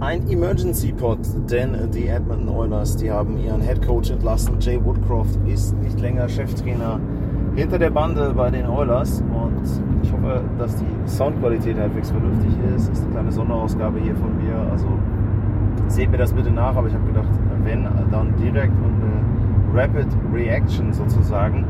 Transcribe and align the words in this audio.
Ein 0.00 0.28
Emergency 0.28 0.92
Pod, 0.92 1.18
denn 1.50 1.90
die 1.92 2.06
Edmonton 2.06 2.48
Oilers, 2.50 2.96
die 2.96 3.10
haben 3.10 3.36
ihren 3.36 3.60
Head 3.60 3.84
Coach 3.84 4.12
entlassen. 4.12 4.54
Jay 4.60 4.78
Woodcroft 4.84 5.36
ist 5.44 5.76
nicht 5.82 5.98
länger 5.98 6.28
Cheftrainer 6.28 7.00
hinter 7.56 7.80
der 7.80 7.90
Bande 7.90 8.32
bei 8.32 8.48
den 8.48 8.68
Oilers 8.68 9.20
und 9.22 9.60
ich 10.00 10.12
hoffe, 10.12 10.42
dass 10.56 10.76
die 10.76 10.86
Soundqualität 11.06 11.76
halbwegs 11.76 12.12
vernünftig 12.12 12.52
ist. 12.76 12.90
Das 12.90 12.98
ist 12.98 13.04
eine 13.06 13.12
kleine 13.12 13.32
Sonderausgabe 13.32 13.98
hier 13.98 14.14
von 14.14 14.36
mir, 14.36 14.54
also 14.70 14.86
seht 15.88 16.12
mir 16.12 16.18
das 16.18 16.32
bitte 16.32 16.52
nach, 16.52 16.76
aber 16.76 16.86
ich 16.86 16.94
habe 16.94 17.06
gedacht, 17.06 17.28
wenn, 17.64 17.88
dann 18.12 18.36
direkt 18.36 18.74
und 18.84 18.94
eine 19.02 19.82
Rapid 19.82 20.06
Reaction 20.32 20.92
sozusagen. 20.92 21.64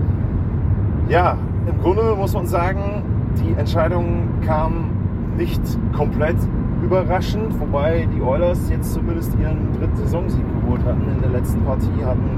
Ja, 1.08 1.38
im 1.66 1.78
Grunde 1.80 2.14
muss 2.14 2.34
man 2.34 2.46
sagen, 2.46 3.02
die 3.38 3.58
Entscheidung 3.58 4.28
kam 4.44 4.90
nicht 5.38 5.62
komplett 5.96 6.36
überraschend, 6.82 7.58
wobei 7.60 8.06
die 8.14 8.22
Oilers 8.22 8.70
jetzt 8.70 8.92
zumindest 8.94 9.32
ihren 9.38 9.72
dritten 9.78 9.96
Saisonsieg 9.96 10.44
geholt 10.60 10.84
hatten. 10.84 11.02
In 11.14 11.20
der 11.20 11.30
letzten 11.30 11.62
Partie 11.62 12.04
hatten 12.04 12.30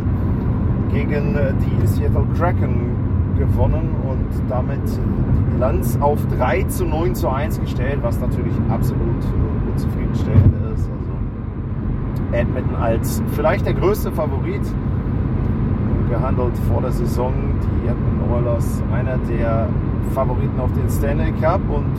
gegen 0.92 1.36
die 1.60 1.86
Seattle 1.86 2.26
Kraken 2.36 2.96
gewonnen 3.38 3.94
und 4.08 4.50
damit 4.50 4.80
die 4.86 5.52
Bilanz 5.52 5.96
auf 6.00 6.18
3 6.36 6.64
zu 6.64 6.84
9 6.84 7.14
zu 7.14 7.28
1 7.28 7.60
gestellt, 7.60 8.00
was 8.02 8.20
natürlich 8.20 8.54
absolut 8.68 9.24
unzufriedenstellend 9.70 10.54
ist. 10.74 10.90
Also 10.90 12.36
Edmonton 12.36 12.76
als 12.76 13.22
vielleicht 13.32 13.66
der 13.66 13.74
größte 13.74 14.10
Favorit 14.12 14.62
gehandelt 16.10 16.56
vor 16.68 16.82
der 16.82 16.92
Saison. 16.92 17.32
Die 17.62 17.88
Edmonton 17.88 18.32
Oilers 18.34 18.82
einer 18.92 19.16
der 19.28 19.68
Favoriten 20.12 20.58
auf 20.58 20.72
den 20.72 20.88
Stanley 20.90 21.32
Cup 21.40 21.60
und 21.70 21.92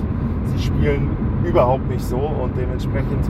sie 0.48 0.64
spielen 0.64 1.10
überhaupt 1.46 1.88
nicht 1.90 2.04
so 2.04 2.18
und 2.18 2.56
dementsprechend 2.58 3.30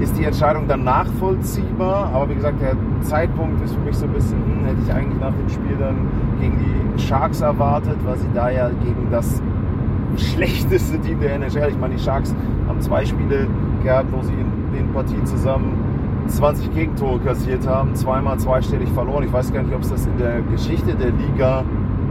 ist 0.00 0.16
die 0.18 0.24
Entscheidung 0.24 0.66
dann 0.66 0.84
nachvollziehbar. 0.84 2.10
Aber 2.12 2.28
wie 2.30 2.34
gesagt, 2.34 2.60
der 2.60 2.74
Zeitpunkt 3.02 3.62
ist 3.62 3.74
für 3.74 3.80
mich 3.80 3.96
so 3.96 4.06
ein 4.06 4.12
bisschen, 4.12 4.38
hm, 4.38 4.64
hätte 4.64 4.78
ich 4.86 4.92
eigentlich 4.92 5.20
nach 5.20 5.32
dem 5.32 5.48
Spiel 5.48 5.76
dann 5.78 5.96
gegen 6.40 6.58
die 6.58 7.02
Sharks 7.02 7.40
erwartet, 7.40 7.96
weil 8.04 8.16
sie 8.16 8.28
da 8.34 8.50
ja 8.50 8.68
gegen 8.68 9.10
das 9.10 9.42
schlechteste 10.16 10.98
Team 11.00 11.20
der 11.20 11.34
NHL, 11.34 11.70
ich 11.70 11.78
meine, 11.78 11.94
die 11.94 12.02
Sharks 12.02 12.34
haben 12.68 12.80
zwei 12.80 13.04
Spiele 13.04 13.46
gehabt, 13.82 14.08
wo 14.12 14.22
sie 14.22 14.32
in 14.32 14.74
den 14.74 14.92
Partien 14.92 15.24
zusammen 15.26 15.72
20 16.26 16.72
Gegentore 16.74 17.18
kassiert 17.20 17.66
haben, 17.66 17.94
zweimal 17.94 18.38
zweistellig 18.38 18.88
verloren. 18.90 19.24
Ich 19.24 19.32
weiß 19.32 19.52
gar 19.52 19.62
nicht, 19.62 19.74
ob 19.74 19.82
es 19.82 19.90
das 19.90 20.06
in 20.06 20.16
der 20.18 20.40
Geschichte 20.42 20.94
der 20.94 21.10
Liga, 21.10 21.64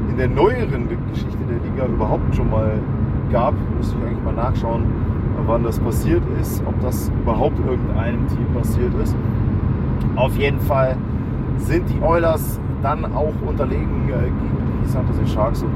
in 0.10 0.18
der 0.18 0.28
neueren 0.28 0.88
Geschichte 1.12 1.38
der 1.50 1.58
Liga 1.70 1.86
überhaupt 1.86 2.36
schon 2.36 2.50
mal 2.50 2.80
gab. 3.32 3.54
Müsste 3.78 3.96
ich 3.98 4.08
eigentlich 4.08 4.24
mal 4.24 4.34
nachschauen, 4.34 4.84
wann 5.50 5.64
das 5.64 5.80
passiert 5.80 6.22
ist, 6.40 6.62
ob 6.66 6.80
das 6.82 7.12
überhaupt 7.24 7.58
irgendeinem 7.60 8.28
Team 8.28 8.46
passiert 8.54 8.94
ist. 9.04 9.16
Auf 10.16 10.38
jeden 10.38 10.60
Fall 10.62 10.96
sind 11.58 11.90
die 11.90 12.02
Oilers 12.02 12.60
dann 12.84 13.04
auch 13.14 13.34
unterlegen 13.46 14.08
äh, 14.10 14.12
gegen 14.12 14.82
die 14.84 14.88
San 14.88 15.06
Jose 15.08 15.28
Sharks 15.28 15.64
und 15.64 15.72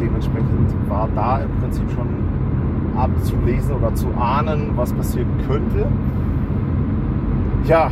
dementsprechend 0.00 0.74
war 0.88 1.08
da 1.14 1.38
im 1.38 1.50
Prinzip 1.60 1.88
schon 1.92 2.08
abzulesen 2.96 3.76
oder 3.76 3.94
zu 3.94 4.08
ahnen, 4.18 4.72
was 4.74 4.92
passieren 4.92 5.28
könnte. 5.46 5.86
Ja, 7.64 7.90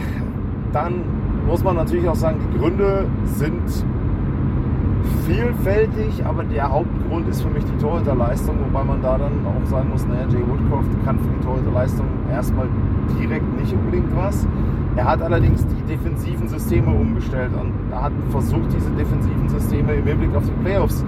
dann 0.72 0.94
muss 1.46 1.62
man 1.62 1.76
natürlich 1.76 2.08
auch 2.08 2.16
sagen, 2.16 2.38
die 2.52 2.58
Gründe 2.58 3.06
sind 3.24 3.62
vielfältig, 5.26 6.24
aber 6.24 6.44
der 6.44 6.70
Hauptgrund 6.70 7.28
ist 7.28 7.42
für 7.42 7.50
mich 7.50 7.64
die 7.64 7.76
Torhüterleistung, 7.82 8.56
wobei 8.60 8.84
man 8.84 9.02
da 9.02 9.18
dann 9.18 9.32
auch 9.46 9.66
sagen 9.68 9.90
muss, 9.90 10.06
naja, 10.06 10.26
Jay 10.28 10.42
Woodcroft 10.46 10.88
kann 11.04 11.18
für 11.18 11.28
die 11.28 11.44
Torhüterleistung 11.44 12.06
erstmal 12.30 12.68
direkt 13.18 13.60
nicht 13.60 13.72
unbedingt 13.72 14.14
was. 14.16 14.46
Er 14.96 15.04
hat 15.04 15.22
allerdings 15.22 15.66
die 15.66 15.82
defensiven 15.82 16.48
Systeme 16.48 16.92
umgestellt 16.92 17.52
und 17.54 17.72
hat 17.94 18.12
versucht, 18.30 18.72
diese 18.74 18.90
defensiven 18.90 19.48
Systeme 19.48 19.94
im 19.94 20.04
Hinblick 20.04 20.34
auf 20.34 20.44
die 20.44 20.64
Playoffs 20.64 21.04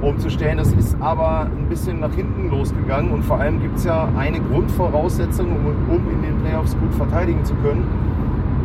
umzustellen. 0.00 0.58
Das 0.58 0.72
ist 0.72 0.96
aber 1.00 1.42
ein 1.42 1.68
bisschen 1.68 2.00
nach 2.00 2.12
hinten 2.12 2.50
losgegangen 2.50 3.12
und 3.12 3.24
vor 3.24 3.38
allem 3.38 3.60
gibt 3.60 3.78
es 3.78 3.84
ja 3.84 4.08
eine 4.16 4.40
Grundvoraussetzung, 4.40 5.46
um, 5.46 5.94
um 5.94 6.10
in 6.12 6.22
den 6.22 6.38
Playoffs 6.42 6.76
gut 6.78 6.94
verteidigen 6.94 7.44
zu 7.44 7.54
können, 7.56 7.86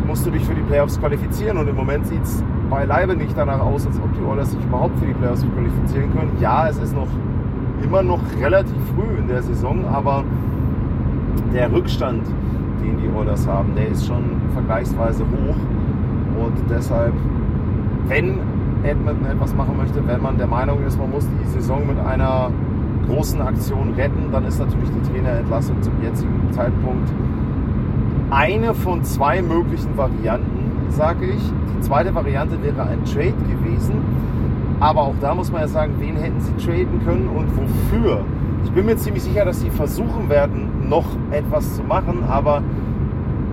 musst 0.08 0.26
du 0.26 0.32
dich 0.32 0.44
für 0.46 0.56
die 0.56 0.62
Playoffs 0.62 1.00
qualifizieren 1.00 1.58
und 1.58 1.68
im 1.68 1.76
Moment 1.76 2.08
sieht 2.08 2.24
es 2.24 2.44
beileibe 2.70 3.16
nicht 3.16 3.38
danach 3.38 3.60
aus, 3.60 3.86
als 3.86 3.98
ob 4.00 4.14
die 4.14 4.24
Oilers 4.24 4.52
sich 4.52 4.64
überhaupt 4.64 4.98
für 5.00 5.06
die 5.06 5.14
Playoffs 5.14 5.46
qualifizieren 5.54 6.12
können. 6.14 6.32
Ja, 6.40 6.68
es 6.68 6.78
ist 6.78 6.96
noch 6.96 7.08
immer 7.84 8.04
noch 8.04 8.20
relativ 8.42 8.76
früh 8.96 9.18
in 9.18 9.28
der 9.28 9.44
Saison, 9.44 9.86
aber 9.86 10.24
der 11.54 11.72
Rückstand, 11.72 12.26
den 12.84 12.98
die 12.98 13.10
Oilers 13.18 13.48
haben, 13.48 13.76
der 13.76 13.90
ist 13.90 14.06
schon 14.08 14.24
vergleichsweise 14.54 15.24
hoch 15.24 15.56
und 16.44 16.70
deshalb, 16.70 17.14
wenn 18.08 18.40
Edmonton 18.84 19.26
etwas 19.26 19.56
machen 19.56 19.78
möchte, 19.78 20.06
wenn 20.08 20.22
man 20.22 20.38
der 20.38 20.48
Meinung 20.48 20.84
ist, 20.86 20.98
man 20.98 21.12
muss 21.12 21.28
die 21.28 21.50
Saison 21.50 21.88
mit 21.88 21.98
einer 22.00 22.52
großen 23.08 23.42
Aktion 23.42 23.94
retten, 23.94 24.32
dann 24.32 24.46
ist 24.46 24.60
natürlich 24.60 24.90
die 24.90 25.12
Trainerentlassung 25.12 25.82
zum 25.82 25.94
jetzigen 26.02 26.52
Zeitpunkt 26.52 27.10
eine 28.32 28.74
von 28.74 29.04
zwei 29.04 29.42
möglichen 29.42 29.96
Varianten, 29.98 30.65
sage 30.96 31.26
ich. 31.26 31.52
Die 31.78 31.82
zweite 31.82 32.16
Variante 32.16 32.62
wäre 32.64 32.84
ein 32.84 33.04
Trade 33.06 33.34
gewesen. 33.50 33.96
Aber 34.80 35.02
auch 35.02 35.16
da 35.22 35.36
muss 35.36 35.52
man 35.52 35.62
ja 35.62 35.68
sagen, 35.68 35.94
wen 36.00 36.16
hätten 36.18 36.40
sie 36.40 36.54
traden 36.54 37.04
können 37.06 37.28
und 37.28 37.48
wofür? 37.56 38.22
Ich 38.64 38.72
bin 38.72 38.86
mir 38.86 38.98
ziemlich 38.98 39.24
sicher, 39.24 39.46
dass 39.46 39.62
sie 39.62 39.70
versuchen 39.70 40.30
werden, 40.30 40.90
noch 40.90 41.06
etwas 41.32 41.76
zu 41.76 41.84
machen, 41.84 42.24
aber 42.28 42.62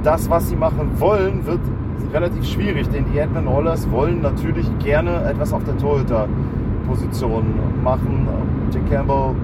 das, 0.02 0.28
was 0.30 0.48
sie 0.48 0.56
machen 0.56 0.90
wollen, 0.98 1.46
wird 1.46 1.60
relativ 2.12 2.44
schwierig, 2.46 2.88
denn 2.88 3.04
die 3.12 3.18
Edmonton 3.18 3.52
Oilers 3.54 3.90
wollen 3.90 4.20
natürlich 4.20 4.66
gerne 4.80 5.22
etwas 5.24 5.52
auf 5.52 5.64
der 5.64 5.76
Torhüter-Position 5.78 7.44
machen. 7.84 8.26
Jake 8.72 8.86
Campbell 8.90 9.34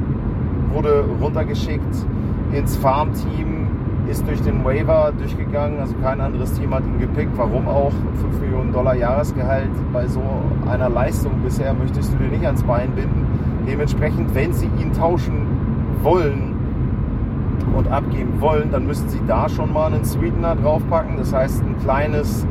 wurde 0.72 1.04
runtergeschickt 1.20 2.06
ins 2.52 2.76
Farmteam, 2.76 3.68
ist 4.10 4.26
durch 4.26 4.40
den 4.42 4.64
Waiver 4.64 5.12
durchgegangen, 5.18 5.80
also 5.80 5.94
kein 6.02 6.20
anderes 6.20 6.52
Team 6.54 6.74
hat 6.74 6.84
ihn 6.84 6.98
gepickt. 6.98 7.32
Warum 7.36 7.68
auch? 7.68 7.92
5 8.20 8.40
Millionen 8.40 8.72
Dollar 8.72 8.94
Jahresgehalt 8.94 9.70
bei 9.92 10.06
so 10.06 10.22
einer 10.70 10.88
Leistung 10.88 11.32
bisher 11.44 11.74
möchtest 11.74 12.12
du 12.12 12.16
dir 12.18 12.28
nicht 12.28 12.46
ans 12.46 12.62
Bein 12.62 12.90
binden. 12.92 13.26
Dementsprechend, 13.66 14.34
wenn 14.34 14.52
sie 14.52 14.70
ihn 14.78 14.92
tauschen 14.92 15.46
wollen, 16.02 16.58
und 17.76 17.88
abgeben 17.88 18.40
wollen, 18.40 18.70
dann 18.70 18.86
müssen 18.86 19.08
sie 19.08 19.20
da 19.26 19.48
schon 19.48 19.72
mal 19.72 19.92
einen 19.92 20.04
Sweetener 20.04 20.56
draufpacken. 20.56 21.16
Das 21.16 21.32
heißt, 21.32 21.62
ein 21.62 21.78
kleines 21.78 22.46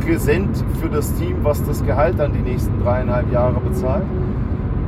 Präsent 0.00 0.64
für 0.80 0.88
das 0.88 1.12
Team, 1.14 1.36
was 1.42 1.62
das 1.64 1.84
Gehalt 1.84 2.18
dann 2.18 2.32
die 2.32 2.40
nächsten 2.40 2.82
dreieinhalb 2.82 3.30
Jahre 3.30 3.60
bezahlt. 3.60 4.04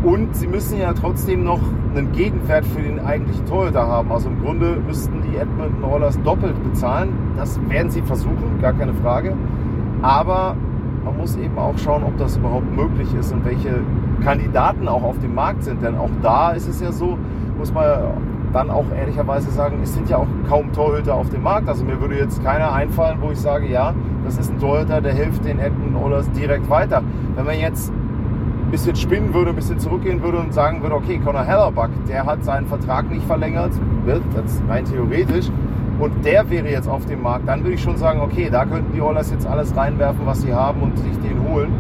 Und 0.05 0.37
sie 0.37 0.47
müssen 0.47 0.79
ja 0.79 0.93
trotzdem 0.93 1.45
noch 1.45 1.61
einen 1.95 2.13
Gegenwert 2.13 2.67
für 2.67 2.83
den 2.83 3.01
eigentlichen 3.01 3.47
Torhüter 3.47 3.87
haben. 3.87 4.13
Also 4.13 4.29
im 4.29 4.43
Grunde 4.43 4.77
müssten 4.87 5.23
die 5.23 5.37
Edmonton 5.39 5.83
Oilers 5.83 6.21
doppelt 6.23 6.63
bezahlen. 6.63 7.09
Das 7.39 7.59
werden 7.71 7.91
sie 7.91 8.03
versuchen, 8.03 8.61
gar 8.61 8.75
keine 8.75 8.93
Frage. 8.93 9.33
Aber 10.03 10.57
man 11.05 11.17
muss 11.17 11.37
eben 11.37 11.57
auch 11.57 11.79
schauen, 11.79 12.03
ob 12.05 12.19
das 12.19 12.37
überhaupt 12.37 12.71
möglich 12.77 13.09
ist 13.19 13.33
und 13.33 13.47
welche 13.47 13.81
Kandidaten 14.23 14.89
auch 14.89 15.03
auf 15.03 15.19
dem 15.21 15.35
Markt 15.35 15.65
sind. 15.65 15.83
Denn 15.83 15.97
auch 15.97 16.11
da 16.23 16.51
ist 16.51 16.69
es 16.69 16.83
ja 16.83 16.93
so, 16.93 17.17
muss 17.57 17.73
man 17.73 17.87
dann 18.53 18.71
auch 18.71 18.85
ehrlicherweise 18.95 19.51
sagen, 19.51 19.79
es 19.83 19.95
sind 19.95 20.11
ja 20.11 20.19
auch 20.19 20.29
kaum 20.49 20.71
Torhüter 20.73 21.15
auf 21.15 21.31
dem 21.31 21.43
Markt. 21.43 21.67
Also 21.67 21.83
mir 21.83 21.99
würde 21.99 22.17
jetzt 22.19 22.45
keiner 22.45 22.75
einfallen, 22.75 23.19
wo 23.23 23.31
ich 23.31 23.41
sage, 23.41 23.69
ja, 23.69 23.95
das 24.25 24.37
ist 24.37 24.53
ein 24.53 24.59
Torhüter, 24.59 25.01
der 25.01 25.15
hilft 25.15 25.47
den 25.47 25.59
Edmonton 25.59 25.97
Oilers 25.97 26.31
direkt 26.33 26.69
weiter. 26.69 27.03
Wenn 27.37 27.47
man 27.47 27.59
jetzt 27.59 27.91
ein 28.65 28.71
bisschen 28.71 28.97
spinnen 28.97 29.33
würde, 29.35 29.51
ein 29.51 29.57
bisschen 29.57 29.79
zurückgehen 29.79 30.23
würde 30.23 30.39
und 30.39 30.53
sagen 30.53 30.83
würde, 30.83 30.95
okay, 30.95 31.21
Conor 31.25 31.45
Hellerbuck, 31.45 31.91
der 32.09 32.27
hat 32.27 32.45
seinen 32.45 32.67
Vertrag 32.67 33.11
nicht 33.11 33.27
verlängert, 33.27 33.73
wird 34.05 34.23
das 34.35 34.61
rein 34.69 34.85
theoretisch, 34.85 35.51
und 35.99 36.25
der 36.25 36.49
wäre 36.51 36.69
jetzt 36.69 36.89
auf 36.89 37.07
dem 37.07 37.23
Markt, 37.23 37.49
dann 37.49 37.63
würde 37.63 37.75
ich 37.75 37.83
schon 37.83 37.97
sagen, 37.97 38.21
okay, 38.21 38.49
da 38.51 38.65
könnten 38.65 38.93
die 38.93 39.01
Oilers 39.01 39.31
jetzt 39.31 39.47
alles 39.47 39.77
reinwerfen, 39.77 40.27
was 40.27 40.43
sie 40.43 40.53
haben 40.53 40.83
und 40.83 40.99
sich 40.99 41.17
den 41.21 41.41
holen. 41.49 41.71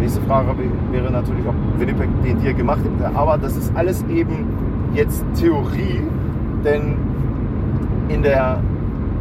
Nächste 0.00 0.20
Frage 0.22 0.48
wäre 0.90 1.10
natürlich, 1.10 1.46
ob 1.46 1.54
Winnipeg 1.78 2.08
den 2.24 2.40
Deal 2.40 2.54
gemacht 2.54 2.80
hätte. 2.82 3.14
Aber 3.14 3.36
das 3.36 3.56
ist 3.56 3.74
alles 3.76 4.04
eben 4.08 4.46
jetzt 4.94 5.24
Theorie, 5.38 6.02
denn 6.64 6.96
in 8.08 8.22
der 8.22 8.60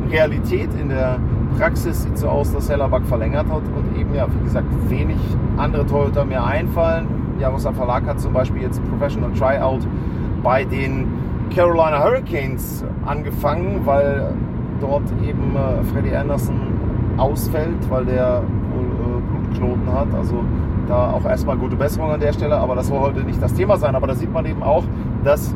Realität, 0.09 0.69
in 0.79 0.89
der 0.89 1.17
Praxis 1.57 2.03
sieht 2.03 2.17
so 2.17 2.27
aus, 2.27 2.53
dass 2.53 2.69
Hellerback 2.69 3.05
verlängert 3.05 3.47
hat 3.49 3.63
und 3.75 3.99
eben, 3.99 4.13
ja, 4.13 4.27
wie 4.27 4.43
gesagt, 4.43 4.67
wenig 4.89 5.17
andere 5.57 5.85
Torhüter 5.85 6.25
mehr 6.25 6.45
einfallen. 6.45 7.07
Jaroslav 7.39 7.75
Verlag 7.75 8.05
hat 8.05 8.19
zum 8.19 8.33
Beispiel 8.33 8.63
jetzt 8.63 8.81
Professional 8.89 9.31
Tryout 9.31 9.87
bei 10.43 10.63
den 10.63 11.07
Carolina 11.53 12.03
Hurricanes 12.03 12.83
angefangen, 13.05 13.81
weil 13.85 14.33
dort 14.79 15.03
eben 15.27 15.55
äh, 15.55 15.83
Freddie 15.85 16.15
Anderson 16.15 16.59
ausfällt, 17.17 17.89
weil 17.89 18.05
der 18.05 18.43
wohl 18.73 18.85
äh, 18.85 19.21
Blutknoten 19.31 19.93
hat. 19.93 20.13
Also 20.13 20.43
da 20.87 21.11
auch 21.11 21.25
erstmal 21.25 21.57
gute 21.57 21.75
Besserung 21.75 22.11
an 22.11 22.19
der 22.19 22.33
Stelle, 22.33 22.57
aber 22.57 22.75
das 22.75 22.87
soll 22.87 22.99
heute 22.99 23.21
nicht 23.21 23.41
das 23.41 23.53
Thema 23.53 23.77
sein. 23.77 23.95
Aber 23.95 24.07
da 24.07 24.15
sieht 24.15 24.31
man 24.31 24.45
eben 24.45 24.63
auch, 24.63 24.83
dass 25.23 25.55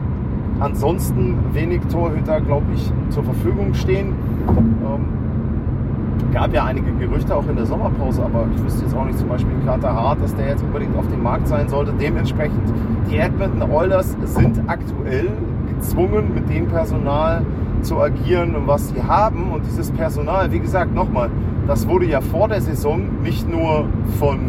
ansonsten 0.59 1.37
wenig 1.53 1.81
Torhüter, 1.91 2.41
glaube 2.41 2.65
ich, 2.75 2.91
zur 3.09 3.23
Verfügung 3.23 3.73
stehen. 3.73 4.13
Ähm, 4.47 5.20
gab 6.33 6.53
ja 6.53 6.65
einige 6.65 6.91
Gerüchte 6.93 7.35
auch 7.35 7.47
in 7.47 7.55
der 7.55 7.65
Sommerpause, 7.65 8.23
aber 8.23 8.45
ich 8.55 8.63
wüsste 8.63 8.85
jetzt 8.85 8.95
auch 8.95 9.05
nicht 9.05 9.17
zum 9.17 9.29
Beispiel 9.29 9.53
Carter 9.65 9.93
Hart, 9.93 10.21
dass 10.21 10.35
der 10.35 10.49
jetzt 10.49 10.63
unbedingt 10.63 10.95
auf 10.97 11.07
dem 11.07 11.23
Markt 11.23 11.47
sein 11.47 11.67
sollte. 11.67 11.93
Dementsprechend, 11.99 12.61
die 13.09 13.17
Edmonton 13.17 13.69
Oilers 13.71 14.15
sind 14.23 14.61
aktuell 14.67 15.29
gezwungen, 15.73 16.33
mit 16.33 16.49
dem 16.49 16.67
Personal 16.67 17.45
zu 17.81 17.99
agieren, 17.99 18.55
was 18.65 18.89
sie 18.89 19.01
haben. 19.01 19.51
Und 19.51 19.65
dieses 19.65 19.91
Personal, 19.91 20.51
wie 20.51 20.59
gesagt, 20.59 20.93
nochmal, 20.93 21.29
das 21.67 21.87
wurde 21.87 22.05
ja 22.05 22.21
vor 22.21 22.47
der 22.47 22.61
Saison 22.61 23.01
nicht 23.23 23.49
nur 23.49 23.85
von 24.19 24.39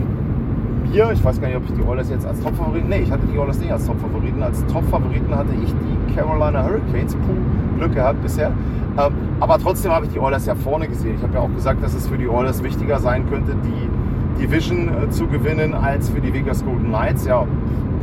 mir, 0.90 1.10
ich 1.12 1.24
weiß 1.24 1.40
gar 1.40 1.48
nicht, 1.48 1.56
ob 1.56 1.64
ich 1.64 1.72
die 1.72 1.82
Oilers 1.82 2.10
jetzt 2.10 2.26
als 2.26 2.40
Top-Favoriten, 2.42 2.88
nee, 2.88 3.00
ich 3.00 3.10
hatte 3.10 3.26
die 3.32 3.38
Oilers 3.38 3.58
nicht 3.58 3.72
als 3.72 3.86
Top-Favoriten. 3.86 4.42
Als 4.42 4.64
Top-Favoriten 4.66 5.34
hatte 5.34 5.54
ich 5.62 5.72
die 5.72 6.14
Carolina 6.14 6.62
Hurricanes, 6.64 7.14
puh, 7.14 7.78
Glück 7.78 7.94
gehabt 7.94 8.22
bisher. 8.22 8.52
Ähm, 8.98 9.12
aber 9.40 9.58
trotzdem 9.58 9.92
habe 9.92 10.06
ich 10.06 10.12
die 10.12 10.18
Oilers 10.18 10.46
ja 10.46 10.54
vorne 10.54 10.88
gesehen. 10.88 11.14
Ich 11.16 11.22
habe 11.22 11.34
ja 11.34 11.40
auch 11.40 11.54
gesagt, 11.54 11.82
dass 11.82 11.94
es 11.94 12.08
für 12.08 12.18
die 12.18 12.28
Oilers 12.28 12.62
wichtiger 12.62 12.98
sein 12.98 13.28
könnte, 13.28 13.54
die 13.64 14.42
Division 14.42 14.88
äh, 14.88 15.10
zu 15.10 15.26
gewinnen, 15.26 15.74
als 15.74 16.10
für 16.10 16.20
die 16.20 16.32
Vegas 16.32 16.64
Golden 16.64 16.88
Knights. 16.88 17.26
Ja, 17.26 17.46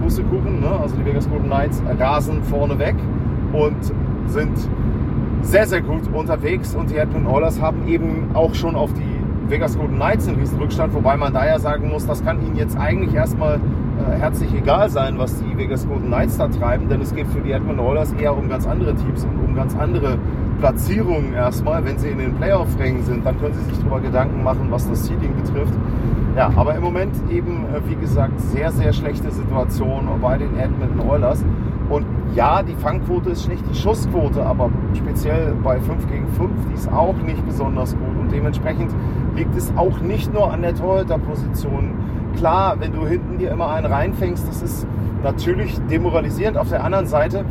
Pustekuchen, 0.02 0.62
ne? 0.62 0.80
also 0.82 0.96
die 0.96 1.06
Vegas 1.06 1.30
Golden 1.30 1.48
Knights 1.48 1.82
rasen 2.00 2.42
vorne 2.44 2.80
weg 2.80 2.96
und 3.54 3.78
sind 4.28 4.58
sehr, 5.42 5.68
sehr 5.68 5.82
gut 5.82 6.02
unterwegs. 6.14 6.76
Und 6.76 6.90
die 6.90 6.98
Edmonton 6.98 7.32
Oilers 7.32 7.62
haben 7.62 7.88
eben 7.88 8.30
auch 8.34 8.54
schon 8.54 8.76
auf 8.76 8.94
die 8.94 9.20
Vegas 9.50 9.78
Golden 9.78 9.96
Knights 9.96 10.28
einen 10.28 10.38
riesen 10.38 10.60
Rückstand, 10.60 10.94
wobei 10.94 11.18
man 11.18 11.34
da 11.34 11.46
ja 11.46 11.60
sagen 11.60 11.90
muss, 11.90 12.06
das 12.06 12.24
kann 12.24 12.46
ihnen 12.46 12.56
jetzt 12.56 12.78
eigentlich 12.78 13.16
erstmal 13.16 13.56
äh, 13.56 14.20
herzlich 14.20 14.54
egal 14.54 14.90
sein, 14.90 15.18
was 15.18 15.42
die 15.42 15.58
Vegas 15.58 15.88
Golden 15.88 16.08
Knights 16.08 16.38
da 16.38 16.48
treiben, 16.48 16.88
denn 16.88 17.02
es 17.02 17.16
geht 17.16 17.28
für 17.28 17.42
die 17.42 17.52
Edmonton 17.52 17.86
Oilers 17.86 18.14
eher 18.14 18.38
um 18.38 18.48
ganz 18.48 18.68
andere 18.68 18.94
Teams 18.94 19.26
und 19.26 19.44
um 19.44 19.56
ganz 19.56 19.76
andere 19.76 20.20
Platzierungen 20.60 21.34
erstmal. 21.34 21.84
Wenn 21.86 21.98
sie 21.98 22.10
in 22.10 22.18
den 22.18 22.36
Playoff-Rängen 22.36 23.04
sind, 23.04 23.26
dann 23.26 23.40
können 23.40 23.54
sie 23.54 23.64
sich 23.64 23.80
darüber 23.80 24.00
Gedanken 24.00 24.44
machen, 24.44 24.68
was 24.70 24.88
das 24.90 25.06
Seeding 25.06 25.34
betrifft. 25.36 25.74
Ja, 26.36 26.52
aber 26.56 26.76
im 26.76 26.84
Moment 26.84 27.16
eben, 27.30 27.66
äh, 27.74 27.82
wie 27.88 27.96
gesagt, 27.96 28.40
sehr, 28.40 28.72
sehr 28.72 28.94
schlechte 28.94 29.32
Situation 29.32 30.08
bei 30.22 30.38
den 30.38 30.58
Edmonton 30.58 31.10
Oilers. 31.10 31.44
Und 31.90 32.06
ja, 32.36 32.62
die 32.62 32.76
Fangquote 32.76 33.32
ist 33.32 33.46
schlecht, 33.46 33.64
die 33.70 33.76
Schussquote, 33.76 34.46
aber 34.46 34.70
speziell 34.94 35.56
bei 35.64 35.80
5 35.80 36.08
gegen 36.08 36.28
5, 36.28 36.52
die 36.70 36.76
ist 36.76 36.92
auch 36.92 37.16
nicht 37.18 37.44
besonders 37.48 37.94
gut. 37.94 38.16
Und 38.20 38.32
dementsprechend 38.32 38.92
liegt 39.36 39.56
es 39.58 39.74
auch 39.76 40.00
nicht 40.02 40.32
nur 40.32 40.54
an 40.54 40.62
der 40.62 40.76
Torhüterposition. 40.76 41.94
Klar, 42.36 42.76
wenn 42.80 42.94
du 42.94 43.08
hinten 43.08 43.40
dir 43.40 43.52
immer 43.52 43.72
einen 43.72 43.92
reinfängst, 43.92 44.48
das 44.48 44.62
ist 44.62 44.88
natürlich 45.24 45.80
demoralisierend. 45.90 46.58
Auf 46.58 46.70
der 46.70 46.84
anderen 46.84 47.08
Seite, 47.08 47.44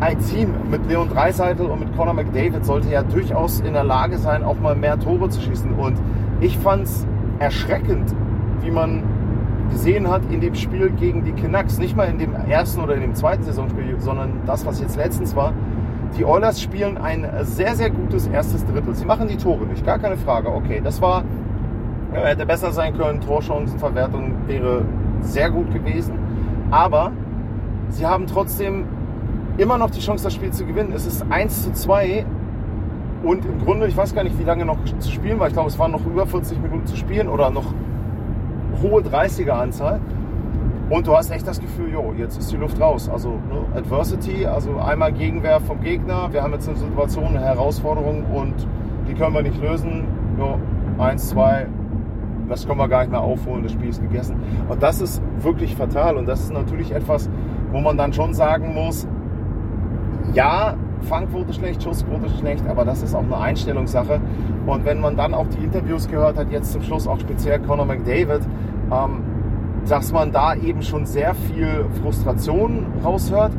ein 0.00 0.18
Team 0.18 0.50
mit 0.70 0.86
Leon 0.88 1.08
Dreiseitel 1.08 1.66
und 1.66 1.80
mit 1.80 1.96
Conor 1.96 2.14
McDavid 2.14 2.64
sollte 2.64 2.90
ja 2.90 3.02
durchaus 3.02 3.60
in 3.60 3.72
der 3.72 3.84
Lage 3.84 4.18
sein, 4.18 4.44
auch 4.44 4.58
mal 4.60 4.74
mehr 4.74 4.98
Tore 4.98 5.28
zu 5.30 5.40
schießen. 5.40 5.72
Und 5.74 5.96
ich 6.40 6.58
fand 6.58 6.84
es 6.84 7.06
erschreckend, 7.38 8.14
wie 8.60 8.70
man 8.70 9.02
gesehen 9.70 10.08
hat 10.08 10.22
in 10.30 10.40
dem 10.40 10.54
Spiel 10.54 10.90
gegen 10.90 11.24
die 11.24 11.32
Canucks. 11.32 11.78
Nicht 11.78 11.96
mal 11.96 12.04
in 12.04 12.18
dem 12.18 12.34
ersten 12.34 12.80
oder 12.80 12.94
in 12.94 13.00
dem 13.00 13.14
zweiten 13.14 13.42
Saisonspiel, 13.42 13.96
sondern 13.98 14.40
das, 14.46 14.66
was 14.66 14.80
jetzt 14.80 14.96
letztens 14.96 15.34
war. 15.34 15.52
Die 16.18 16.24
Oilers 16.24 16.60
spielen 16.60 16.98
ein 16.98 17.26
sehr, 17.42 17.74
sehr 17.74 17.90
gutes 17.90 18.26
erstes 18.26 18.64
Drittel. 18.66 18.94
Sie 18.94 19.04
machen 19.04 19.28
die 19.28 19.36
Tore 19.36 19.64
nicht, 19.64 19.84
gar 19.84 19.98
keine 19.98 20.16
Frage. 20.16 20.52
Okay, 20.52 20.80
das 20.82 21.00
war, 21.00 21.24
ja, 22.14 22.20
hätte 22.20 22.46
besser 22.46 22.70
sein 22.70 22.96
können. 22.96 23.20
Torchancenverwertung 23.20 24.34
wäre 24.46 24.82
sehr 25.20 25.50
gut 25.50 25.72
gewesen. 25.72 26.14
Aber 26.70 27.12
sie 27.88 28.06
haben 28.06 28.26
trotzdem 28.26 28.84
immer 29.58 29.78
noch 29.78 29.90
die 29.90 30.00
Chance, 30.00 30.24
das 30.24 30.34
Spiel 30.34 30.50
zu 30.52 30.64
gewinnen. 30.66 30.92
Es 30.94 31.06
ist 31.06 31.24
1 31.28 31.64
zu 31.64 31.72
2 31.72 32.24
und 33.22 33.44
im 33.44 33.58
Grunde, 33.64 33.86
ich 33.86 33.96
weiß 33.96 34.14
gar 34.14 34.24
nicht, 34.24 34.38
wie 34.38 34.44
lange 34.44 34.64
noch 34.64 34.78
zu 34.98 35.10
spielen 35.10 35.38
war. 35.38 35.48
Ich 35.48 35.54
glaube, 35.54 35.68
es 35.68 35.78
waren 35.78 35.92
noch 35.92 36.04
über 36.06 36.26
40 36.26 36.60
Minuten 36.60 36.86
zu 36.86 36.96
spielen 36.96 37.28
oder 37.28 37.50
noch 37.50 37.72
hohe 38.82 39.02
30er-Anzahl. 39.02 40.00
Und 40.88 41.06
du 41.08 41.16
hast 41.16 41.30
echt 41.30 41.48
das 41.48 41.60
Gefühl, 41.60 41.90
jo, 41.92 42.14
jetzt 42.16 42.38
ist 42.38 42.52
die 42.52 42.56
Luft 42.56 42.80
raus. 42.80 43.08
Also 43.08 43.30
ne, 43.30 43.64
Adversity, 43.74 44.46
also 44.46 44.78
einmal 44.78 45.12
Gegenwehr 45.12 45.60
vom 45.60 45.80
Gegner. 45.80 46.28
Wir 46.32 46.42
haben 46.42 46.52
jetzt 46.52 46.68
eine 46.68 46.78
Situation, 46.78 47.28
eine 47.28 47.40
Herausforderung 47.40 48.24
und 48.26 48.54
die 49.08 49.14
können 49.14 49.34
wir 49.34 49.42
nicht 49.42 49.60
lösen. 49.60 50.04
Jo, 50.38 50.60
eins, 50.98 51.30
zwei, 51.30 51.66
das 52.48 52.68
können 52.68 52.78
wir 52.78 52.88
gar 52.88 53.00
nicht 53.00 53.10
mehr 53.10 53.20
aufholen, 53.20 53.64
das 53.64 53.72
Spiel 53.72 53.88
ist 53.88 54.00
gegessen. 54.00 54.36
Und 54.68 54.80
das 54.80 55.00
ist 55.00 55.20
wirklich 55.40 55.74
fatal. 55.74 56.16
Und 56.16 56.26
das 56.26 56.40
ist 56.40 56.52
natürlich 56.52 56.92
etwas, 56.92 57.28
wo 57.72 57.80
man 57.80 57.96
dann 57.96 58.12
schon 58.12 58.32
sagen 58.34 58.72
muss, 58.72 59.08
ja, 60.32 60.74
Fangquote 61.02 61.52
schlecht, 61.52 61.82
Schussquote 61.82 62.28
schlecht, 62.38 62.66
aber 62.66 62.84
das 62.84 63.02
ist 63.02 63.14
auch 63.14 63.22
eine 63.22 63.38
Einstellungssache. 63.38 64.20
Und 64.66 64.84
wenn 64.84 65.00
man 65.00 65.16
dann 65.16 65.34
auch 65.34 65.46
die 65.48 65.64
Interviews 65.64 66.08
gehört 66.08 66.36
hat, 66.36 66.50
jetzt 66.50 66.72
zum 66.72 66.82
Schluss 66.82 67.06
auch 67.06 67.20
speziell 67.20 67.60
Conor 67.60 67.86
McDavid, 67.86 68.40
ähm, 68.90 69.22
dass 69.88 70.12
man 70.12 70.32
da 70.32 70.54
eben 70.54 70.82
schon 70.82 71.06
sehr 71.06 71.34
viel 71.34 71.86
Frustration 72.02 72.86
raushört 73.04 73.52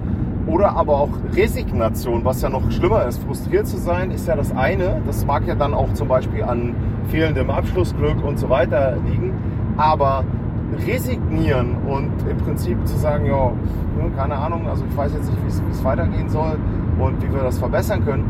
oder 0.46 0.76
aber 0.76 1.00
auch 1.00 1.10
Resignation, 1.36 2.26
was 2.26 2.42
ja 2.42 2.50
noch 2.50 2.70
schlimmer 2.72 3.06
ist. 3.06 3.24
Frustriert 3.24 3.68
zu 3.68 3.78
sein 3.78 4.12
ist 4.12 4.28
ja 4.28 4.36
das 4.36 4.56
eine, 4.56 5.02
das 5.06 5.26
mag 5.26 5.48
ja 5.48 5.56
dann 5.56 5.74
auch 5.74 5.94
zum 5.94 6.08
Beispiel 6.08 6.44
an 6.44 6.76
fehlendem 7.10 7.50
Abschlussglück 7.50 8.24
und 8.24 8.38
so 8.38 8.50
weiter 8.50 8.98
liegen, 9.10 9.34
aber 9.78 10.26
resignieren 10.86 11.76
und 11.88 12.12
im 12.30 12.38
Prinzip 12.38 12.86
zu 12.86 12.98
sagen, 12.98 13.26
ja, 13.26 13.52
keine 14.16 14.36
Ahnung, 14.36 14.68
also 14.68 14.84
ich 14.90 14.98
weiß 14.98 15.14
jetzt 15.14 15.30
nicht, 15.30 15.42
wie 15.44 15.72
es 15.72 15.84
weitergehen 15.84 16.30
soll, 16.30 16.58
und 17.00 17.22
wie 17.22 17.32
wir 17.32 17.44
das 17.44 17.60
verbessern 17.60 18.04
können. 18.06 18.26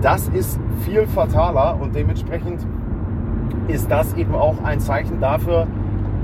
Das 0.00 0.28
ist 0.28 0.58
viel 0.80 1.06
fataler 1.06 1.78
und 1.80 1.94
dementsprechend 1.94 2.66
ist 3.68 3.90
das 3.90 4.14
eben 4.14 4.34
auch 4.34 4.62
ein 4.64 4.80
Zeichen 4.80 5.20
dafür, 5.20 5.66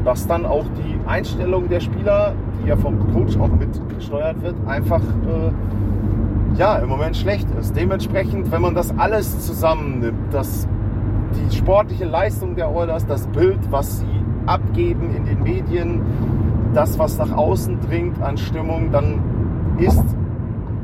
dass 0.04 0.26
dann 0.26 0.46
auch 0.46 0.64
die 0.76 0.98
Einstellung 1.08 1.68
der 1.68 1.80
Spieler, 1.80 2.34
die 2.62 2.68
ja 2.68 2.76
vom 2.76 2.98
Coach 3.12 3.36
auch 3.36 3.48
mit 3.48 3.80
gesteuert 3.96 4.40
wird, 4.42 4.54
einfach 4.66 5.00
äh, 5.02 6.58
ja 6.58 6.76
im 6.76 6.88
Moment 6.88 7.16
schlecht 7.16 7.48
ist. 7.58 7.76
Dementsprechend, 7.76 8.50
wenn 8.50 8.62
man 8.62 8.74
das 8.74 8.96
alles 8.98 9.44
zusammennimmt, 9.44 10.32
das, 10.32 10.66
die 11.34 11.54
sportliche 11.54 12.04
Leistung 12.04 12.54
der 12.56 12.74
Oilers, 12.74 13.06
das 13.06 13.26
Bild, 13.28 13.58
was 13.70 14.00
sie 14.00 14.06
abgeben 14.46 15.14
in 15.14 15.24
den 15.24 15.42
Medien, 15.42 16.00
das, 16.74 16.98
was 16.98 17.18
nach 17.18 17.32
außen 17.32 17.80
dringt 17.88 18.20
an 18.22 18.36
Stimmung, 18.36 18.90
dann 18.92 19.20
ist 19.78 20.04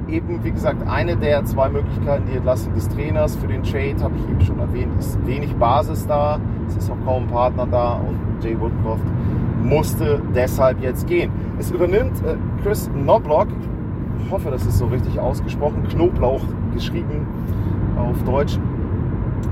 eben, 0.09 0.45
wie 0.45 0.51
gesagt, 0.51 0.87
eine 0.89 1.17
der 1.17 1.45
zwei 1.45 1.69
Möglichkeiten, 1.69 2.25
die 2.31 2.37
Entlassung 2.37 2.75
des 2.75 2.89
Trainers. 2.89 3.37
Für 3.37 3.47
den 3.47 3.63
Trade, 3.63 3.97
habe 4.03 4.15
ich 4.17 4.31
eben 4.31 4.41
schon 4.41 4.59
erwähnt, 4.59 4.93
ist 4.99 5.25
wenig 5.27 5.55
Basis 5.57 6.07
da, 6.07 6.39
es 6.69 6.77
ist 6.77 6.91
auch 6.91 7.05
kaum 7.05 7.27
Partner 7.27 7.67
da 7.71 7.95
und 7.95 8.43
Jay 8.43 8.59
Woodcroft 8.59 9.05
musste 9.63 10.21
deshalb 10.35 10.83
jetzt 10.83 11.07
gehen. 11.07 11.31
Es 11.59 11.71
übernimmt 11.71 12.19
äh, 12.25 12.37
Chris 12.63 12.91
Knobloch, 12.93 13.47
ich 14.25 14.31
hoffe, 14.31 14.51
das 14.51 14.67
ist 14.67 14.79
so 14.79 14.87
richtig 14.87 15.19
ausgesprochen, 15.21 15.85
Knoblauch 15.89 16.43
geschrieben 16.75 17.27
auf 17.97 18.23
Deutsch. 18.25 18.59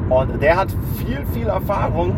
Und 0.08 0.42
der 0.42 0.56
hat 0.56 0.74
viel, 0.96 1.24
viel 1.32 1.46
Erfahrung 1.46 2.16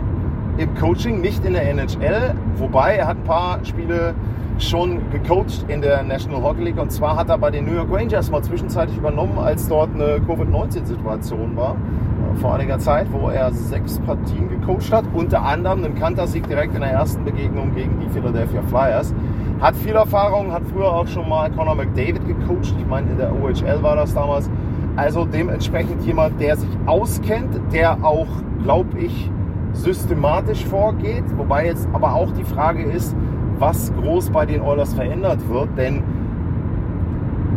im 0.59 0.75
Coaching, 0.75 1.21
nicht 1.21 1.45
in 1.45 1.55
der 1.55 1.69
NHL, 1.71 2.35
wobei 2.57 2.97
er 2.97 3.07
hat 3.07 3.17
ein 3.17 3.25
paar 3.25 3.65
Spiele 3.65 4.15
schon 4.59 5.01
gecoacht 5.11 5.65
in 5.69 5.81
der 5.81 6.03
National 6.03 6.43
Hockey 6.43 6.65
League. 6.65 6.79
Und 6.79 6.93
zwar 6.93 7.17
hat 7.17 7.29
er 7.29 7.39
bei 7.39 7.51
den 7.51 7.65
New 7.65 7.75
York 7.75 7.89
Rangers 7.91 8.31
mal 8.31 8.43
zwischenzeitlich 8.43 8.97
übernommen, 8.97 9.39
als 9.39 9.69
dort 9.69 9.95
eine 9.95 10.21
Covid-19-Situation 10.21 11.57
war. 11.57 11.73
Äh, 11.75 12.37
vor 12.37 12.55
einiger 12.55 12.79
Zeit, 12.79 13.07
wo 13.13 13.29
er 13.29 13.53
sechs 13.53 13.99
Partien 14.01 14.49
gecoacht 14.49 14.93
hat. 14.93 15.05
Unter 15.15 15.43
anderem 15.43 15.85
einen 15.85 15.95
Kantersieg 15.95 16.47
direkt 16.49 16.75
in 16.75 16.81
der 16.81 16.91
ersten 16.91 17.25
Begegnung 17.25 17.75
gegen 17.75 17.99
die 18.01 18.09
Philadelphia 18.09 18.63
Flyers. 18.63 19.15
Hat 19.61 19.77
viel 19.77 19.95
Erfahrung, 19.95 20.53
hat 20.53 20.63
früher 20.73 20.93
auch 20.93 21.07
schon 21.07 21.29
mal 21.29 21.51
Conor 21.51 21.75
McDavid 21.75 22.27
gecoacht. 22.27 22.75
Ich 22.79 22.87
meine, 22.87 23.11
in 23.11 23.19
der 23.19 23.33
OHL 23.33 23.83
war 23.83 23.97
das 23.97 24.15
damals. 24.15 24.51
Also 24.97 25.25
dementsprechend 25.25 26.05
jemand, 26.05 26.39
der 26.41 26.57
sich 26.57 26.69
auskennt, 26.85 27.59
der 27.73 28.05
auch, 28.05 28.27
glaube 28.63 28.99
ich, 28.99 29.31
systematisch 29.73 30.65
vorgeht. 30.65 31.25
Wobei 31.37 31.67
jetzt 31.67 31.89
aber 31.93 32.15
auch 32.15 32.31
die 32.33 32.45
Frage 32.45 32.83
ist, 32.83 33.15
was 33.59 33.93
groß 33.95 34.31
bei 34.31 34.47
den 34.47 34.61
Oilers 34.61 34.95
verändert 34.95 35.49
wird, 35.49 35.69
denn 35.77 36.03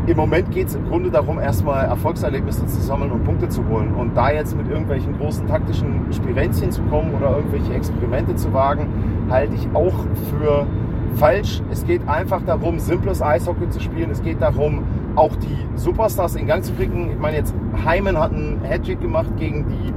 im 0.07 0.17
Moment 0.17 0.51
geht 0.51 0.67
es 0.67 0.75
im 0.75 0.87
Grunde 0.87 1.09
darum, 1.09 1.39
erstmal 1.39 1.85
Erfolgserlebnisse 1.85 2.67
zu 2.67 2.79
sammeln 2.79 3.11
und 3.11 3.23
Punkte 3.23 3.49
zu 3.49 3.67
holen. 3.67 3.95
Und 3.95 4.15
da 4.15 4.29
jetzt 4.29 4.55
mit 4.55 4.69
irgendwelchen 4.69 5.17
großen 5.17 5.47
taktischen 5.47 6.05
Spirenzchen 6.13 6.71
zu 6.71 6.83
kommen 6.83 7.11
oder 7.15 7.37
irgendwelche 7.37 7.73
Experimente 7.73 8.35
zu 8.35 8.53
wagen, 8.53 8.87
halte 9.31 9.55
ich 9.55 9.67
auch 9.73 9.95
für 10.29 10.67
falsch. 11.15 11.61
Es 11.71 11.85
geht 11.85 12.07
einfach 12.07 12.43
darum, 12.43 12.77
simples 12.77 13.21
Eishockey 13.21 13.67
zu 13.69 13.79
spielen. 13.79 14.11
Es 14.11 14.21
geht 14.21 14.41
darum, 14.41 14.83
auch 15.15 15.35
die 15.37 15.57
Superstars 15.75 16.35
in 16.35 16.45
Gang 16.45 16.63
zu 16.63 16.73
kriegen. 16.73 17.09
Ich 17.11 17.19
meine 17.19 17.37
jetzt, 17.37 17.55
Hyman 17.83 18.19
hat 18.19 18.31
einen 18.31 18.61
Hattrick 18.63 19.01
gemacht 19.01 19.35
gegen 19.37 19.65
die, 19.67 19.93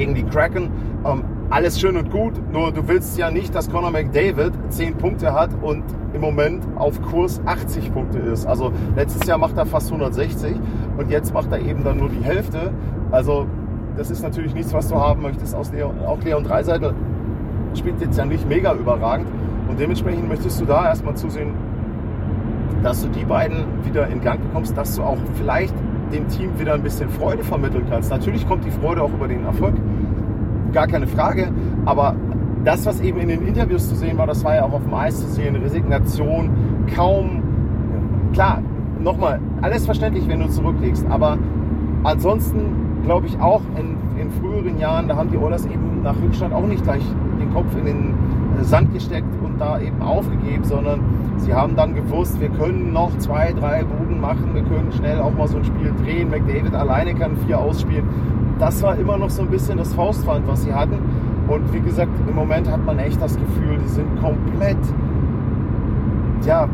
gegen 0.00 0.14
die 0.14 0.24
Kraken. 0.24 0.70
Ähm, 1.04 1.24
alles 1.50 1.78
schön 1.78 1.96
und 1.96 2.10
gut, 2.10 2.32
nur 2.52 2.72
du 2.72 2.88
willst 2.88 3.18
ja 3.18 3.30
nicht, 3.30 3.54
dass 3.54 3.70
Conor 3.70 3.90
McDavid 3.90 4.52
10 4.70 4.96
Punkte 4.96 5.34
hat 5.34 5.50
und 5.60 5.84
im 6.14 6.22
Moment 6.22 6.64
auf 6.76 7.02
Kurs 7.02 7.42
80 7.44 7.92
Punkte 7.92 8.18
ist. 8.18 8.46
Also 8.46 8.72
letztes 8.96 9.26
Jahr 9.26 9.36
macht 9.36 9.58
er 9.58 9.66
fast 9.66 9.88
160 9.88 10.56
und 10.96 11.10
jetzt 11.10 11.34
macht 11.34 11.52
er 11.52 11.60
eben 11.60 11.84
dann 11.84 11.98
nur 11.98 12.08
die 12.08 12.24
Hälfte. 12.24 12.72
Also 13.10 13.46
das 13.98 14.10
ist 14.10 14.22
natürlich 14.22 14.54
nichts, 14.54 14.72
was 14.72 14.88
du 14.88 14.94
haben 14.94 15.20
möchtest. 15.20 15.54
Aus 15.54 15.70
Leon, 15.70 15.96
auch 16.06 16.22
Leon 16.22 16.44
Dreiseitel 16.44 16.94
spielt 17.74 18.00
jetzt 18.00 18.16
ja 18.16 18.24
nicht 18.24 18.48
mega 18.48 18.72
überragend 18.72 19.26
und 19.68 19.78
dementsprechend 19.78 20.28
möchtest 20.28 20.60
du 20.62 20.64
da 20.64 20.86
erstmal 20.86 21.14
zusehen, 21.14 21.52
dass 22.82 23.02
du 23.02 23.08
die 23.08 23.24
beiden 23.24 23.64
wieder 23.84 24.06
in 24.06 24.22
Gang 24.22 24.40
bekommst, 24.40 24.74
dass 24.78 24.96
du 24.96 25.02
auch 25.02 25.18
vielleicht 25.34 25.74
dem 26.12 26.28
Team 26.28 26.58
wieder 26.58 26.74
ein 26.74 26.82
bisschen 26.82 27.08
Freude 27.08 27.42
vermitteln 27.44 27.84
kannst. 27.88 28.10
Natürlich 28.10 28.46
kommt 28.46 28.64
die 28.64 28.70
Freude 28.70 29.02
auch 29.02 29.12
über 29.12 29.28
den 29.28 29.44
Erfolg, 29.44 29.74
gar 30.72 30.86
keine 30.86 31.06
Frage. 31.06 31.48
Aber 31.84 32.14
das, 32.64 32.84
was 32.86 33.00
eben 33.00 33.20
in 33.20 33.28
den 33.28 33.46
Interviews 33.46 33.88
zu 33.88 33.94
sehen 33.94 34.18
war, 34.18 34.26
das 34.26 34.44
war 34.44 34.54
ja 34.54 34.64
auch 34.64 34.72
auf 34.72 34.82
dem 34.82 34.94
Eis 34.94 35.18
zu 35.18 35.28
sehen, 35.28 35.56
Resignation, 35.56 36.50
kaum, 36.94 37.42
klar, 38.32 38.62
nochmal, 39.02 39.40
alles 39.62 39.84
verständlich, 39.86 40.28
wenn 40.28 40.40
du 40.40 40.48
zurücklegst, 40.48 41.06
aber 41.08 41.38
ansonsten 42.04 43.02
glaube 43.04 43.26
ich 43.26 43.38
auch 43.40 43.62
in, 43.78 43.96
in, 44.30 44.42
früheren 44.42 44.78
Jahren, 44.78 45.08
da 45.08 45.16
haben 45.16 45.30
die 45.30 45.38
Oilers 45.38 45.66
eben 45.66 46.02
nach 46.02 46.16
Rückstand 46.22 46.52
auch 46.52 46.66
nicht 46.66 46.82
gleich 46.84 47.02
den 47.40 47.52
Kopf 47.52 47.76
in 47.76 47.84
den 47.84 48.14
äh, 48.58 48.64
Sand 48.64 48.92
gesteckt 48.92 49.28
und 49.42 49.60
da 49.60 49.78
eben 49.80 50.00
aufgegeben, 50.02 50.64
sondern 50.64 51.00
sie 51.36 51.52
haben 51.54 51.76
dann 51.76 51.94
gewusst, 51.94 52.40
wir 52.40 52.50
können 52.50 52.92
noch 52.92 53.16
zwei, 53.18 53.52
drei 53.52 53.84
Bogen 53.84 54.20
machen, 54.20 54.54
wir 54.54 54.62
können 54.62 54.92
schnell 54.92 55.20
auch 55.20 55.32
mal 55.32 55.48
so 55.48 55.58
ein 55.58 55.64
Spiel 55.64 55.92
drehen. 56.04 56.30
McDavid 56.30 56.74
alleine 56.74 57.14
kann 57.14 57.36
vier 57.46 57.58
ausspielen 57.58 58.04
das 58.60 58.82
war 58.82 58.96
immer 58.96 59.16
noch 59.16 59.30
so 59.30 59.42
ein 59.42 59.48
bisschen 59.48 59.78
das 59.78 59.94
Faustpfand, 59.94 60.46
was 60.46 60.62
sie 60.62 60.72
hatten. 60.72 60.98
Und 61.48 61.72
wie 61.72 61.80
gesagt, 61.80 62.10
im 62.28 62.36
Moment 62.36 62.70
hat 62.70 62.84
man 62.84 62.98
echt 62.98 63.20
das 63.20 63.36
Gefühl, 63.36 63.78
die 63.82 63.88
sind 63.88 64.20
komplett, 64.20 64.76
ja, 66.44 66.68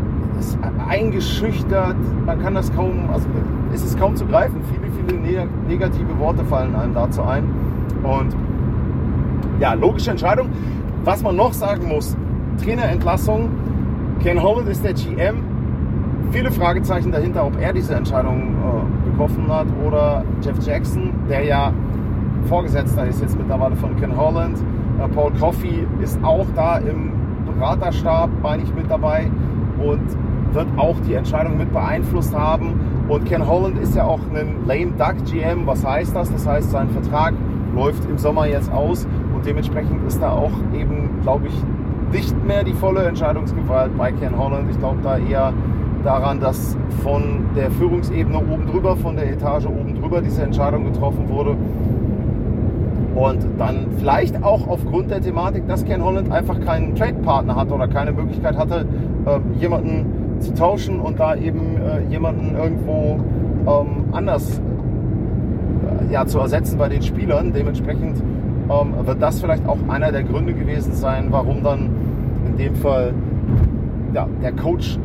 eingeschüchtert. 0.87 1.97
Man 2.27 2.43
kann 2.43 2.55
das 2.55 2.75
kaum, 2.75 3.09
also 3.11 3.27
es 3.77 3.85
ist 3.85 3.99
kaum 3.99 4.17
zu 4.17 4.27
greifen. 4.27 4.61
Viele, 4.73 4.91
viele 4.91 5.47
negative 5.69 6.19
Worte 6.19 6.45
fallen 6.45 6.75
einem 6.75 6.95
dazu 6.95 7.23
ein. 7.23 7.45
Und 8.03 8.35
ja, 9.61 9.75
logische 9.75 10.11
Entscheidung. 10.11 10.49
Was 11.05 11.23
man 11.23 11.37
noch 11.37 11.53
sagen 11.53 11.89
muss, 11.89 12.17
Trainerentlassung. 12.63 13.51
Ken 14.21 14.43
Holland 14.43 14.69
ist 14.69 14.83
der 14.83 14.95
GM. 14.95 15.43
Viele 16.31 16.51
Fragezeichen 16.51 17.13
dahinter, 17.13 17.47
ob 17.47 17.61
er 17.61 17.73
diese 17.73 17.95
Entscheidung 17.95 18.55
äh, 18.55 19.11
getroffen 19.11 19.47
hat 19.49 19.67
oder 19.87 20.25
Jeff 20.43 20.57
Jackson, 20.67 21.13
der 21.29 21.45
ja 21.45 21.73
Vorgesetzter 22.49 23.07
ist 23.07 23.21
jetzt 23.21 23.39
mittlerweile 23.39 23.77
von 23.77 23.95
Ken 23.97 24.17
Holland. 24.17 24.59
Äh, 24.99 25.09
Paul 25.09 25.33
Coffey 25.39 25.87
ist 26.03 26.19
auch 26.25 26.47
da 26.57 26.79
im 26.79 27.13
Beraterstab, 27.47 28.31
meine 28.43 28.63
ich, 28.63 28.75
mit 28.75 28.91
dabei 28.91 29.31
und 29.79 30.03
wird 30.53 30.67
auch 30.77 30.97
die 31.07 31.15
Entscheidung 31.15 31.59
mit 31.59 31.73
beeinflusst 31.73 32.35
haben. 32.35 32.81
Und 33.09 33.25
Ken 33.25 33.47
Holland 33.47 33.79
ist 33.79 33.95
ja 33.95 34.05
auch 34.05 34.21
ein 34.35 34.67
Lame 34.67 34.93
Duck 34.99 35.25
GM. 35.31 35.67
Was 35.67 35.85
heißt 35.85 36.15
das? 36.15 36.31
Das 36.33 36.47
heißt, 36.47 36.71
sein 36.71 36.89
Vertrag 36.91 37.35
läuft 37.75 38.05
im 38.09 38.19
Sommer 38.19 38.47
jetzt 38.47 38.73
aus 38.73 39.07
und 39.35 39.47
dementsprechend 39.47 40.05
ist 40.07 40.21
da 40.21 40.33
auch 40.33 40.53
eben, 40.75 41.11
glaube 41.23 41.47
ich, 41.47 41.55
nicht 42.13 42.47
mehr 42.47 42.65
die 42.65 42.73
volle 42.73 43.05
Entscheidungsgewalt 43.05 43.97
bei 43.97 44.11
Ken 44.11 44.37
Holland. 44.37 44.71
Ich 44.71 44.79
glaube 44.79 44.99
da 45.03 45.19
eher 45.19 45.53
daran, 46.03 46.41
dass 46.41 46.77
von 47.03 47.45
der 47.55 47.71
Führungsebene 47.71 48.39
oben 48.39 48.67
drüber, 48.67 48.97
von 48.97 49.17
der 49.17 49.31
Etage 49.31 49.67
oben 49.67 50.01
drüber 50.01 50.21
diese 50.21 50.43
Entscheidung 50.43 50.85
getroffen 50.85 51.29
wurde. 51.29 51.57
Und 53.15 53.47
dann 53.59 53.87
vielleicht 53.99 54.43
auch 54.43 54.67
aufgrund 54.69 55.11
der 55.11 55.21
Thematik, 55.21 55.67
dass 55.69 55.85
Ken 55.85 56.03
Holland 56.05 56.31
einfach 56.31 56.61
keinen 56.61 56.95
Trade-Partner 56.95 57.57
hatte 57.57 57.75
oder 57.75 57.89
keine 57.89 58.13
Möglichkeit 58.13 58.57
hatte, 58.57 58.87
äh, 59.25 59.59
jemanden 59.59 60.26
zu 60.41 60.55
tauschen 60.55 61.01
und 61.01 61.19
da 61.19 61.35
eben 61.35 61.77
äh, 61.77 62.11
jemanden 62.11 62.57
irgendwo 62.57 63.19
ähm, 63.67 64.05
anders 64.13 64.61
äh, 66.11 66.13
ja, 66.13 66.27
zu 66.27 66.39
ersetzen 66.39 66.79
bei 66.79 66.89
den 66.89 67.03
Spielern. 67.03 67.53
Dementsprechend 67.53 68.23
ähm, 68.69 69.07
wird 69.07 69.21
das 69.23 69.41
vielleicht 69.41 69.67
auch 69.67 69.79
einer 69.89 70.13
der 70.13 70.23
Gründe 70.23 70.55
gewesen 70.55 70.93
sein, 70.93 71.27
warum 71.31 71.63
dann 71.63 71.91
in 72.47 72.57
dem 72.57 72.75
Fall 72.77 73.13
ja, 74.13 74.29
der 74.43 74.53
Coach 74.53 74.99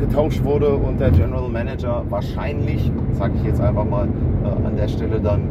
getauscht 0.00 0.42
wurde 0.44 0.74
und 0.74 1.00
der 1.00 1.10
General 1.10 1.48
Manager 1.48 2.04
wahrscheinlich, 2.08 2.90
sage 3.12 3.34
ich 3.36 3.44
jetzt 3.44 3.60
einfach 3.60 3.84
mal 3.84 4.08
äh, 4.44 4.66
an 4.66 4.76
der 4.76 4.88
Stelle, 4.88 5.20
dann 5.20 5.42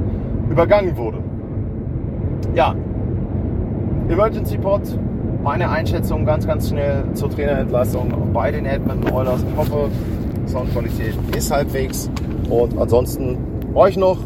übergangen 0.49 0.95
wurde. 0.97 1.19
Ja, 2.53 2.75
Emergency 4.09 4.57
Pod, 4.57 4.81
meine 5.43 5.69
Einschätzung 5.69 6.25
ganz, 6.25 6.47
ganz 6.47 6.69
schnell 6.69 7.03
zur 7.13 7.29
Trainerentlassung 7.29 8.31
bei 8.31 8.49
den 8.49 8.65
Edmonton 8.65 9.11
Oilers. 9.11 9.43
Ich 9.43 9.57
hoffe, 9.57 9.89
Soundqualität 10.47 11.15
ist 11.35 11.51
halbwegs 11.51 12.09
und 12.49 12.77
ansonsten 12.77 13.37
euch 13.75 13.97
noch 13.97 14.17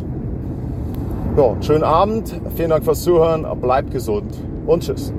ja, 1.36 1.55
schönen 1.62 1.83
Abend, 1.83 2.39
vielen 2.55 2.69
Dank 2.69 2.83
fürs 2.83 3.01
Zuhören, 3.01 3.45
bleibt 3.59 3.91
gesund 3.91 4.31
und 4.67 4.83
tschüss. 4.83 5.12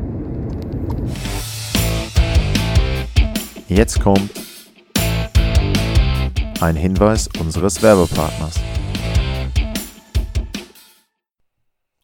Jetzt 3.66 4.00
kommt 4.00 4.30
ein 6.60 6.76
Hinweis 6.76 7.28
unseres 7.40 7.82
Werbepartners. 7.82 8.60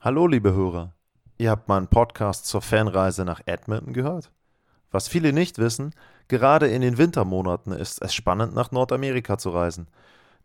Hallo 0.00 0.26
liebe 0.26 0.52
Hörer, 0.52 0.93
ihr 1.38 1.50
habt 1.50 1.68
meinen 1.68 1.88
Podcast 1.88 2.46
zur 2.46 2.62
Fanreise 2.62 3.24
nach 3.24 3.40
Edmonton 3.46 3.92
gehört? 3.92 4.30
Was 4.90 5.08
viele 5.08 5.32
nicht 5.32 5.58
wissen, 5.58 5.94
gerade 6.28 6.68
in 6.68 6.80
den 6.80 6.98
Wintermonaten 6.98 7.72
ist 7.72 8.00
es 8.02 8.14
spannend 8.14 8.54
nach 8.54 8.70
Nordamerika 8.70 9.38
zu 9.38 9.50
reisen. 9.50 9.88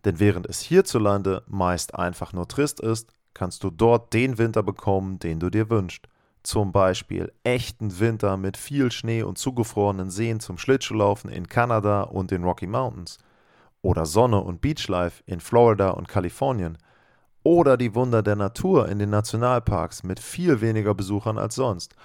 Denn 0.06 0.20
während 0.20 0.48
es 0.48 0.60
hierzulande 0.60 1.44
meist 1.48 1.96
einfach 1.96 2.34
nur 2.34 2.48
trist 2.48 2.80
ist, 2.80 3.14
kannst 3.34 3.64
du 3.64 3.70
dort 3.70 4.14
den 4.14 4.38
Winter 4.38 4.64
bekommen, 4.64 5.20
den 5.20 5.40
du 5.40 5.50
dir 5.50 5.70
wünschst. 5.70 6.08
Zum 6.42 6.72
Beispiel 6.72 7.32
echten 7.44 8.00
Winter 8.00 8.38
mit 8.38 8.58
viel 8.58 8.92
Schnee 8.92 9.24
und 9.24 9.38
zugefrorenen 9.38 10.10
Seen 10.10 10.40
zum 10.40 10.58
Schlittschuhlaufen 10.58 11.30
in 11.30 11.48
Kanada 11.48 12.04
und 12.04 12.32
den 12.32 12.44
Rocky 12.44 12.66
Mountains 12.66 13.18
oder 13.82 14.06
Sonne 14.06 14.40
und 14.40 14.62
Beachlife 14.62 15.22
in 15.26 15.42
Florida 15.42 15.92
und 15.92 16.08
Kalifornien 16.08 16.78
oder 17.44 17.78
die 17.78 17.96
Wunder 17.96 18.22
der 18.22 18.36
Natur 18.36 18.90
in 18.90 19.00
den 19.00 19.10
Nationalparks 19.10 20.04
mit 20.04 20.20
viel 20.20 20.62
weniger 20.62 20.94
Besuchern 20.94 21.38
als 21.38 21.56
sonst 21.56 21.96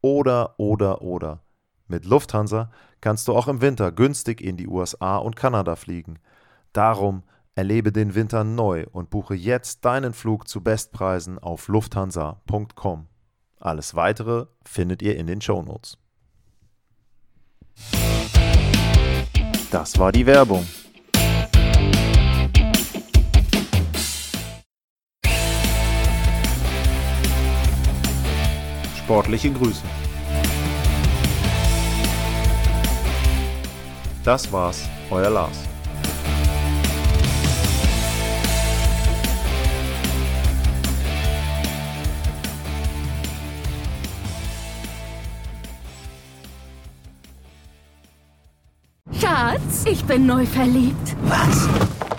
oder 0.00 0.58
oder 0.58 1.02
oder. 1.02 1.40
Mit 1.88 2.04
Lufthansa 2.04 2.70
kannst 3.00 3.28
du 3.28 3.34
auch 3.34 3.48
im 3.48 3.60
Winter 3.60 3.92
günstig 3.92 4.40
in 4.40 4.56
die 4.56 4.68
USA 4.68 5.16
und 5.16 5.36
Kanada 5.36 5.76
fliegen. 5.76 6.18
Darum 6.72 7.22
erlebe 7.54 7.92
den 7.92 8.14
Winter 8.14 8.44
neu 8.44 8.86
und 8.92 9.10
buche 9.10 9.34
jetzt 9.34 9.84
deinen 9.84 10.12
Flug 10.12 10.48
zu 10.48 10.62
Bestpreisen 10.62 11.38
auf 11.38 11.68
lufthansa.com. 11.68 13.06
Alles 13.60 13.94
weitere 13.94 14.46
findet 14.64 15.02
ihr 15.02 15.16
in 15.16 15.26
den 15.26 15.40
Shownotes. 15.40 15.98
Das 19.70 19.98
war 19.98 20.12
die 20.12 20.26
Werbung. 20.26 20.66
Sportliche 29.04 29.50
Grüße. 29.50 29.82
Das 34.24 34.50
war's, 34.52 34.88
euer 35.10 35.28
Lars. 35.28 35.58
Schatz, 49.20 49.84
ich 49.84 50.04
bin 50.04 50.26
neu 50.26 50.46
verliebt. 50.46 51.16
Was? 51.24 51.68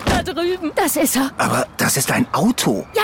Da 0.05 0.21
drüben. 0.21 0.71
Das 0.75 0.97
ist 0.97 1.15
er. 1.15 1.31
Aber 1.37 1.65
das 1.77 1.95
ist 1.95 2.11
ein 2.11 2.27
Auto. 2.33 2.85
Ja, 2.93 3.03